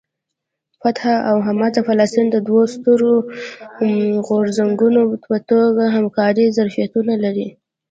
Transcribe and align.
فتح 0.81 1.03
او 1.29 1.37
حماس 1.45 1.71
د 1.75 1.79
فلسطین 1.87 2.27
د 2.31 2.37
دوو 2.47 2.61
سترو 2.73 3.13
غورځنګونو 4.27 5.01
په 5.27 5.35
توګه 5.49 5.83
همکارۍ 5.97 6.45
ظرفیتونه 6.57 7.13
لري. 7.23 7.47